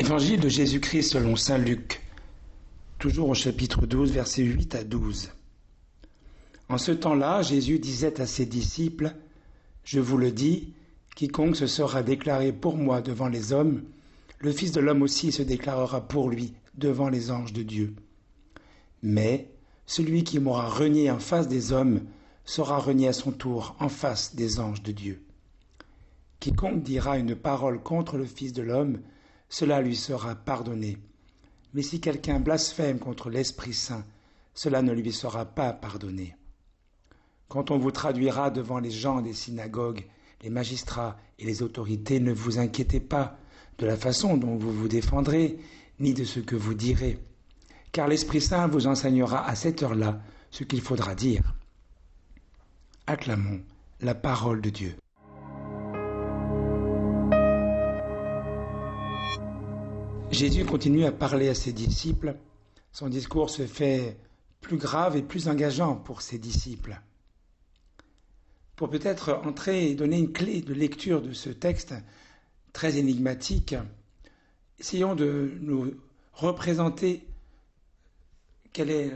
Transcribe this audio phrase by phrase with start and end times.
[0.00, 2.00] Évangile de Jésus-Christ selon Saint Luc,
[2.98, 5.30] toujours au chapitre 12, versets 8 à 12.
[6.70, 9.14] En ce temps-là, Jésus disait à ses disciples,
[9.84, 10.72] Je vous le dis,
[11.16, 13.82] quiconque se sera déclaré pour moi devant les hommes,
[14.38, 17.94] le Fils de l'homme aussi se déclarera pour lui devant les anges de Dieu.
[19.02, 19.50] Mais
[19.84, 22.00] celui qui m'aura renié en face des hommes
[22.46, 25.22] sera renié à son tour en face des anges de Dieu.
[26.38, 29.00] Quiconque dira une parole contre le Fils de l'homme,
[29.50, 30.96] cela lui sera pardonné.
[31.74, 34.04] Mais si quelqu'un blasphème contre l'Esprit Saint,
[34.54, 36.36] cela ne lui sera pas pardonné.
[37.48, 40.06] Quand on vous traduira devant les gens des synagogues,
[40.42, 43.38] les magistrats et les autorités, ne vous inquiétez pas
[43.78, 45.58] de la façon dont vous vous défendrez,
[45.98, 47.18] ni de ce que vous direz,
[47.92, 51.54] car l'Esprit Saint vous enseignera à cette heure-là ce qu'il faudra dire.
[53.06, 53.60] Acclamons
[54.00, 54.94] la parole de Dieu.
[60.30, 62.36] Jésus continue à parler à ses disciples.
[62.92, 64.16] Son discours se fait
[64.60, 67.00] plus grave et plus engageant pour ses disciples.
[68.76, 71.94] Pour peut-être entrer et donner une clé de lecture de ce texte
[72.72, 73.74] très énigmatique,
[74.78, 75.94] essayons de nous
[76.32, 77.26] représenter
[78.72, 79.12] quel est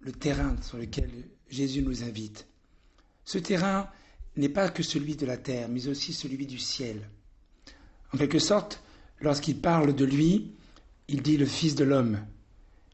[0.00, 1.10] le terrain sur lequel
[1.48, 2.46] Jésus nous invite.
[3.24, 3.88] Ce terrain
[4.36, 7.08] n'est pas que celui de la terre, mais aussi celui du ciel.
[8.12, 8.82] En quelque sorte,
[9.20, 10.52] lorsqu'il parle de lui,
[11.08, 12.18] il dit le Fils de l'homme.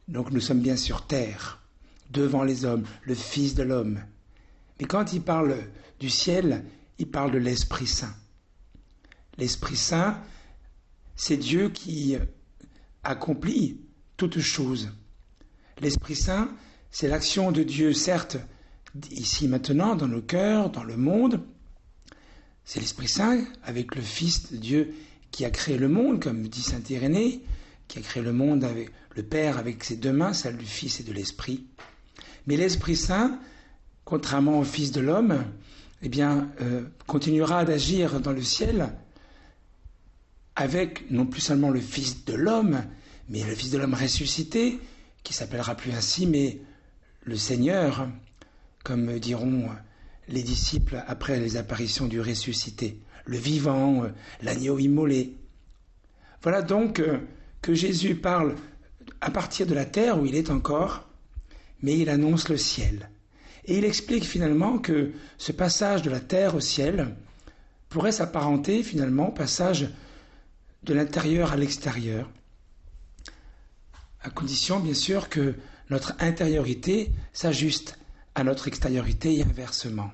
[0.09, 1.63] Donc nous sommes bien sur terre,
[2.11, 4.01] devant les hommes, le Fils de l'homme.
[4.81, 5.57] Mais quand il parle
[6.01, 6.65] du ciel,
[6.99, 8.15] il parle de l'Esprit Saint.
[9.39, 10.21] L'Esprit Saint,
[11.17, 12.17] c'est Dieu qui
[13.03, 13.81] accomplit
[14.17, 14.91] toutes choses.
[15.81, 16.51] L'Esprit Saint,
[16.91, 18.37] c'est l'action de Dieu, certes,
[19.11, 21.41] ici maintenant, dans nos cœurs, dans le monde.
[22.65, 24.95] C'est l'Esprit Saint avec le Fils de Dieu
[25.33, 27.41] qui a créé le monde, comme dit saint Irénée,
[27.89, 31.01] qui a créé le monde avec le Père avec ses deux mains, celle du Fils
[31.01, 31.65] et de l'Esprit.
[32.47, 33.41] Mais l'Esprit Saint,
[34.05, 35.45] contrairement au Fils de l'homme,
[36.03, 38.93] eh bien, euh, continuera d'agir dans le ciel
[40.55, 42.83] avec non plus seulement le Fils de l'homme,
[43.29, 44.79] mais le Fils de l'homme ressuscité,
[45.23, 46.61] qui s'appellera plus ainsi, mais
[47.25, 48.09] le Seigneur,
[48.85, 49.69] comme diront
[50.29, 54.09] les disciples après les apparitions du ressuscité le vivant, euh,
[54.43, 55.37] l'agneau immolé.
[56.43, 57.19] Voilà donc euh,
[57.61, 58.57] que Jésus parle
[59.21, 61.09] à partir de la terre où il est encore,
[61.83, 63.09] mais il annonce le ciel.
[63.65, 67.15] Et il explique finalement que ce passage de la terre au ciel
[67.89, 69.89] pourrait s'apparenter finalement au passage
[70.83, 72.29] de l'intérieur à l'extérieur,
[74.23, 75.55] à condition bien sûr que
[75.91, 77.99] notre intériorité s'ajuste
[78.35, 80.11] à notre extériorité et inversement.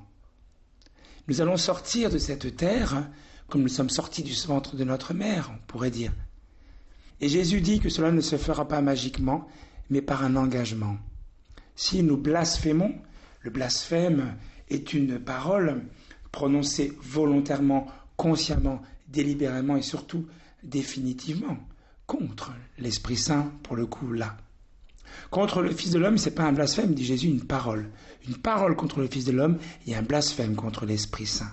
[1.29, 3.07] Nous allons sortir de cette terre
[3.49, 6.13] comme nous sommes sortis du ventre de notre mère, on pourrait dire.
[7.21, 9.47] Et Jésus dit que cela ne se fera pas magiquement,
[9.91, 10.97] mais par un engagement.
[11.77, 12.95] Si nous blasphémons,
[13.43, 14.37] le blasphème
[14.69, 15.83] est une parole
[16.33, 20.27] prononcée volontairement, consciemment, délibérément et surtout
[20.63, 21.59] définitivement
[22.07, 24.37] contre l'Esprit Saint, pour le coup là.
[25.31, 27.91] Contre le Fils de l'homme, c'est pas un blasphème, dit Jésus, une parole.
[28.29, 31.53] Une parole contre le Fils de l'homme et un blasphème contre l'Esprit Saint.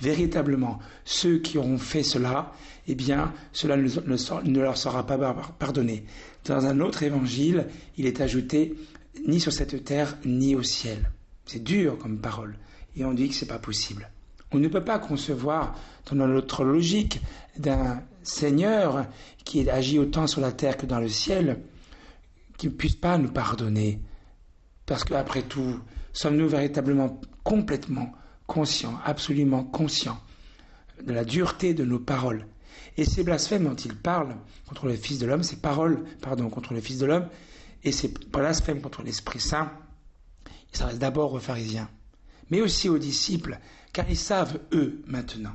[0.00, 2.52] Véritablement, ceux qui auront fait cela,
[2.86, 6.04] eh bien, cela ne, leur sera pas pardonné.
[6.44, 7.66] Dans un autre évangile,
[7.96, 8.74] il est ajouté
[9.26, 11.10] ni sur cette terre, ni au ciel.
[11.46, 12.58] C'est dur comme parole.
[12.96, 14.10] Et on dit que c'est pas possible.
[14.52, 15.74] On ne peut pas concevoir,
[16.10, 17.20] dans notre logique,
[17.58, 19.06] d'un Seigneur
[19.44, 21.60] qui agit autant sur la terre que dans le ciel,
[22.56, 24.00] qui ne puisse pas nous pardonner.
[24.86, 25.80] Parce qu'après tout,
[26.12, 28.12] sommes-nous véritablement complètement
[28.46, 30.20] conscients, absolument conscients
[31.04, 32.46] de la dureté de nos paroles?
[32.96, 34.36] Et ces blasphèmes dont il parle
[34.68, 37.28] contre le Fils de l'homme, ces paroles, pardon, contre le Fils de l'homme,
[37.84, 39.70] et ces blasphèmes contre l'Esprit Saint,
[40.72, 41.90] il s'adresse d'abord aux pharisiens,
[42.50, 43.58] mais aussi aux disciples,
[43.92, 45.54] car ils savent, eux, maintenant,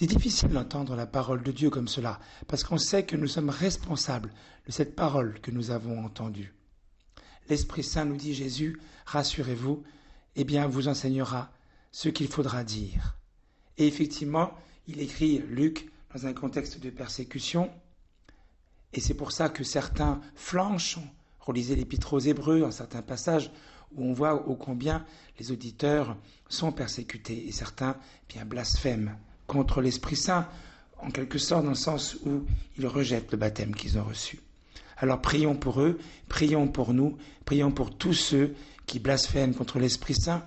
[0.00, 3.50] c'est difficile d'entendre la parole de Dieu comme cela, parce qu'on sait que nous sommes
[3.50, 4.32] responsables
[4.66, 6.54] de cette parole que nous avons entendue.
[7.50, 9.82] L'Esprit Saint nous dit Jésus, rassurez-vous,
[10.36, 11.52] eh bien vous enseignera
[11.92, 13.18] ce qu'il faudra dire.
[13.76, 14.54] Et effectivement,
[14.88, 17.70] il écrit Luc dans un contexte de persécution,
[18.94, 20.98] et c'est pour ça que certains flanchent.
[21.40, 23.50] Relisez l'Épître aux Hébreux dans certains passages
[23.94, 25.04] où on voit ô combien
[25.38, 26.16] les auditeurs
[26.48, 29.18] sont persécutés et certains eh bien blasphèment
[29.50, 30.46] contre l'Esprit Saint,
[30.98, 32.44] en quelque sorte dans le sens où
[32.78, 34.38] ils rejettent le baptême qu'ils ont reçu.
[34.96, 35.98] Alors prions pour eux,
[36.28, 38.54] prions pour nous, prions pour tous ceux
[38.86, 40.44] qui blasphèment contre l'Esprit Saint.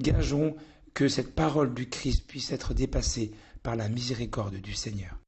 [0.00, 0.56] Gageons
[0.94, 3.30] que cette parole du Christ puisse être dépassée
[3.62, 5.19] par la miséricorde du Seigneur.